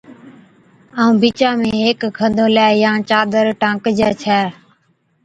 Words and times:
ائُون 0.99 1.15
بچا 1.21 1.49
۾ 1.63 1.71
ھيڪ 1.85 2.01
کنڌولي 2.17 2.67
يان 2.83 2.97
چادر 3.09 3.45
ٽانڪجي 3.61 4.09
ڇَي 4.21 4.39